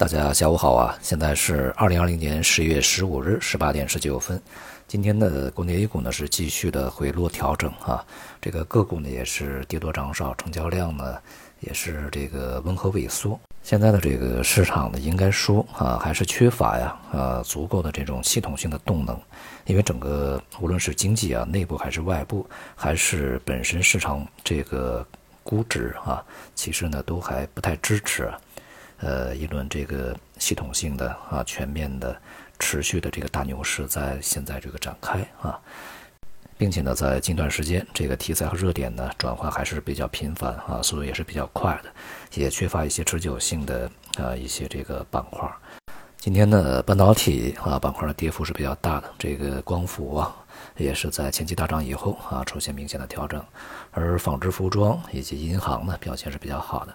[0.00, 0.98] 大家下午好啊！
[1.02, 4.40] 现在是二零二零年十月十五日十八点十九分。
[4.88, 8.02] 今天的国内 A 股呢是继续的回落调整啊，
[8.40, 11.18] 这个个股呢也是跌多涨少，成交量呢
[11.60, 13.38] 也是这个温和萎缩。
[13.62, 19.20] 现在的这个市场呢，应该说啊还是缺乏呀啊足够的这种系统性的动能，
[19.66, 25.06] 因为整个无论是经济啊内部还是外部，还是本身市场这个
[25.42, 26.24] 估值啊，
[26.54, 28.32] 其实呢都还不太支持。
[29.00, 32.14] 呃，一轮这个系统性的啊、全面的、
[32.58, 35.58] 持续的这个大牛市在现在这个展开啊，
[36.58, 41.90] 并且呢，在近段时间，这个题材和热点呢转换还是比较频繁啊，速度也是比较快的，
[42.34, 45.50] 也缺乏一些持久性的啊一些这个板块。
[46.18, 50.36] 今天呢，半导体啊板块的跌幅是比较大的，这个光伏啊
[50.76, 53.42] 也是在前期大涨以后啊出现明显的调整，
[53.92, 56.94] 而纺织服装以及银行呢表现是比较好的。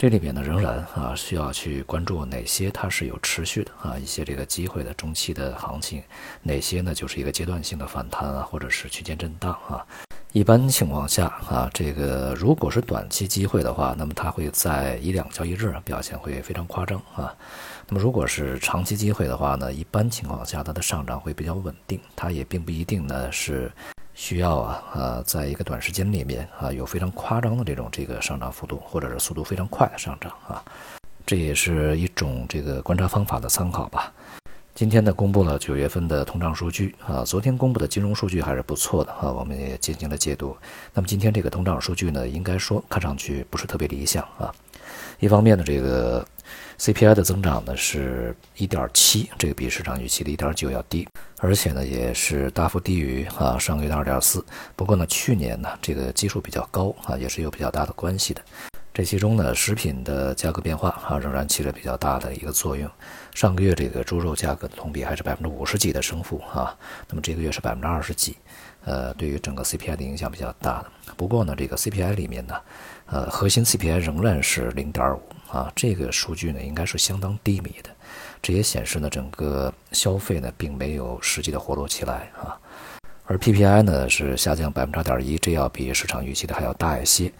[0.00, 6.02] 这里边呢，仍然啊需要去关注哪些它是有持续的啊一些这个机会的中期的行情，
[6.42, 9.84] 哪些呢就是一个阶段性的反弹啊，或者是区间震荡啊。
[10.32, 17.36] 一般情况下啊，这个如果是短期机会的话，那么它会在一两交易日表现会非常夸张啊。
[17.86, 23.70] 那么如果是长期机会的话呢，一般情况下它的上涨会比较稳定，它也并不一定呢是。
[24.20, 30.62] 需要啊啊，在一个短时间里面啊，有非常夸张的这种这个上涨幅度，或者是速度非常快的上涨啊，
[31.24, 34.12] 这也是一种这个观察方法的参考吧。
[34.80, 40.56] 今天呢，公布了九月份的通胀数据啊，昨天公布的金融数据还是不错的啊，我们也进行了解读。
[40.94, 44.50] 那么今天这个通胀数据呢，应该说看上去不是特别理想啊。
[45.18, 46.26] 一方面呢，这个
[46.78, 51.06] CPI 的增长呢是1.7，这个比市场预期的1.9要低，
[51.40, 54.42] 而且呢也是大幅低于啊上个月的2.4。
[54.76, 58.40] 不过呢，去年呢这个基数比较高啊，也是有比较大的关系的。
[58.92, 62.90] 这其中呢，食品的价格变化啊仍然起了比较大的一个作用。
[63.34, 66.76] 上个月这个猪肉价格同比还是百分之五十几的升幅啊，
[67.08, 68.36] 那么这个月是百分之二十几，
[68.84, 71.14] 呃，对于整个 CPI 的影响比较大的。
[71.16, 72.54] 不过呢，这个 CPI 里面呢。
[73.12, 75.20] 呃，核心 CPI 仍然是零点五
[75.50, 77.90] 啊，这个数据呢应该是相当低迷的，
[78.40, 82.56] 这也显示呢整个消费呢并没有实际的活络起来啊，
[83.24, 87.32] 而 PPI 呢是下降百分之二点一，这要比市场预期的还要大一些，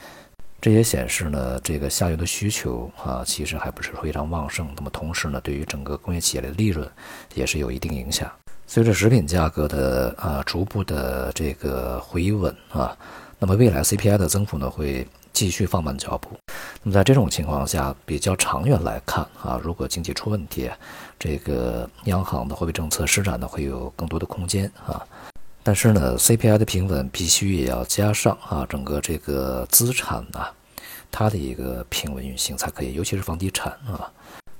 [0.61, 6.89] 这也显示呢这个下游的需求啊其实还不是非常旺盛，那么同时呢对于整个工业企业的利润
[7.35, 8.31] 也是有一定影响，
[8.67, 12.97] 随着食品价格的啊逐步的这个回稳啊，
[13.39, 15.07] 那么未来 CPI 的增幅呢会。
[15.33, 16.37] 继续放慢脚步。
[16.83, 20.69] 那么在这种情况下，比较长远来看啊，如果经济出问题，
[21.19, 25.01] 这个央行的货币政策施展呢会有更多的空间啊。
[25.63, 30.41] 但是呢，CPI 的平稳必须也要加上啊，整个这个资产呢，
[31.11, 34.11] 它的一个平稳运行才可以，尤其是房地产啊。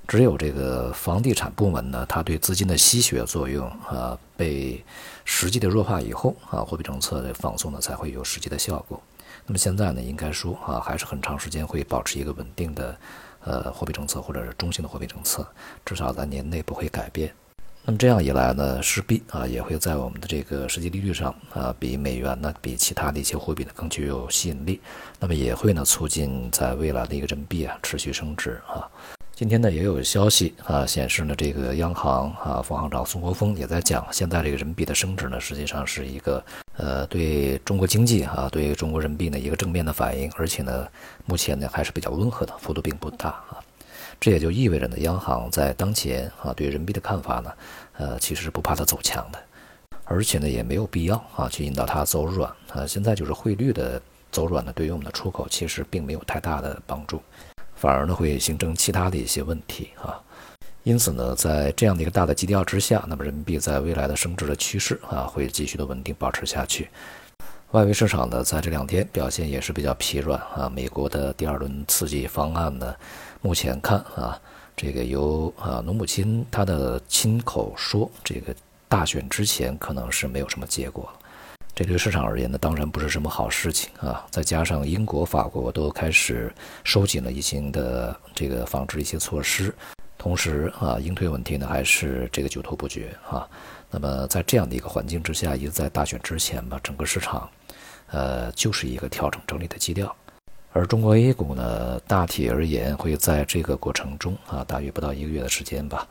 [0.07, 4.83] 只有这个房地产部门呢，它对资金的吸血作用啊被
[5.25, 9.01] 实际的弱化以后啊，货币政策的放松呢才会有实际的效果。
[9.45, 12.97] 那么现在呢，应该说啊，还是很长时间会保持一个稳定的，
[13.43, 15.47] 呃，货币政策或者是中性的货币政策，
[15.85, 17.33] 至少在年内不会改变。
[17.83, 24.79] 那么这样一来呢，势必啊也会在我们的这个实际利率上啊，比美元呢，比其他的一些货币呢更具有吸引力。
[25.19, 28.87] 那么也会呢促进在未来的一个人民币啊持续升值啊。
[29.33, 36.43] 今天呢也有消息啊显示呢，这个央行啊副行长孙国峰也在讲，现在这个人民币的升值呢，实际上是一个
[36.77, 40.87] 呃对中国经济啊对中国人民币的一个正面的反应，而且呢
[41.25, 43.57] 目前呢还是比较温和的，幅度并不大啊。
[44.19, 47.51] 这也就意味着呢，央行在当前啊对人民币的看法呢，
[47.97, 49.39] 呃其实是不怕它走强的，
[50.05, 52.85] 而且呢也没有必要啊去引导它走软啊。
[52.85, 54.01] 现在就是汇率的
[54.31, 57.21] 走软呢，对于我们的出口其实并没有太大的帮助。
[57.75, 60.21] 反而呢会形成其他的一些问题啊，
[60.83, 66.89] 因此呢，在这样的一个大的基调之下，那么人民币在未来的升值的趋势啊会继续的稳定保持下去。
[67.71, 72.93] 外围市场呢在这两天表现也是比较疲软啊，美国的第二轮刺激方案呢，
[73.41, 74.37] 目前看啊，
[74.75, 78.53] 这个由啊农姆亲他的亲口说，这个
[78.89, 81.09] 大选之前可能是没有什么结果。
[81.73, 84.27] 这对市场而言呢，当然不是什么好事情啊！
[84.29, 86.53] 再加上英国、法国都开始
[86.83, 89.73] 收紧了疫情的这个防治一些措施，
[90.17, 93.47] 同时啊，应对问题呢还是这个久拖不决啊。
[93.89, 97.49] 那么在这样的一个环境之下，一直在大选之前吧，整个市场，
[98.11, 100.15] 呃，就是一个调整整理的基调。
[100.73, 106.07] 而中国 A 股呢，大体而言会在这个过程中啊，大约不到一个月的时间吧，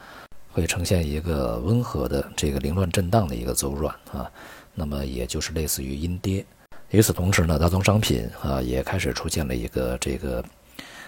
[0.53, 4.31] 会呈现一个温和的这个凌乱震荡的一个走软啊。
[4.75, 6.45] 那么也就是类似于阴跌，
[6.91, 10.45] 与此同时呢，大宗商品啊也开始出现了一个这个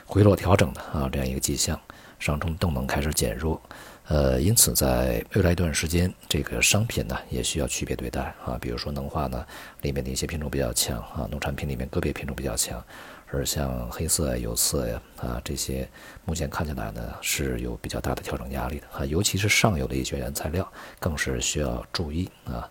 [0.06, 1.78] 回落调整的啊这样一个迹象，
[2.18, 3.60] 上冲动能开始减弱。
[4.08, 8.58] 呃，因此在未来一段时间，这个商品呢也需要区别对待啊。
[8.60, 9.46] 比如说能化呢，
[9.80, 12.84] 里面的一些品种比较强啊，农产品里面个别品种比较强，
[13.28, 15.88] 而像黑色、有色呀啊这些，
[16.24, 19.04] 目前看起来呢是有比较大的调整压力的啊。
[19.04, 22.68] 尤其是上游的一些原材料，更是需要注意啊，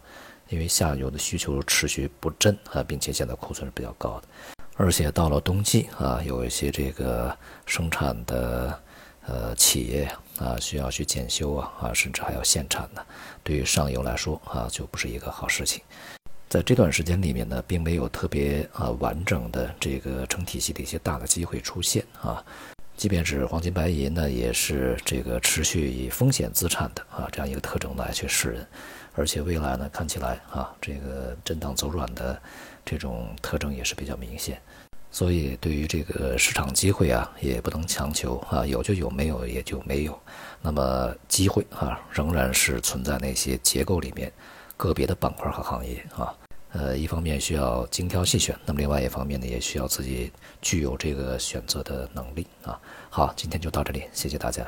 [0.50, 4.28] 因为下游的需求持续不振啊，并且现在库存是比较高的，
[4.76, 7.36] 而且到了冬季啊，有一些这个
[7.66, 8.78] 生产的。
[9.28, 13.02] 呃，企业啊，需要去检修啊，啊，甚至还要限产呢。
[13.44, 15.82] 对于上游来说啊，就不是一个好事情。
[16.50, 22.44] 在这段时间里面呢，并没有特别啊完整的这个成体系的一些大的机会出现啊。
[22.98, 28.68] 即便是黄金白银呢，也是这个持续以风险资产的啊这样一个特征来去示人。
[29.14, 32.42] 而且未来呢，看起来啊，这个震荡走软的
[32.86, 34.62] 这种特征也是比较明显。
[35.12, 40.18] 所以，对于这个市场机会啊，也不能强求啊，有就有，没有也就没有。
[40.62, 44.32] 那么，机会啊，仍然是存在那些结构里面
[44.78, 46.34] 个别的板块和行业啊。
[46.72, 50.32] 呃，一方面需要精挑细选，那么另外一方面呢，也需要自己
[50.62, 52.80] 具有这个选择的能力啊。
[53.10, 54.66] 好，今天就到这里，谢谢大家。